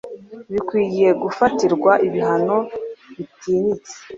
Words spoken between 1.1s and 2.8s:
gufatirwa ibihano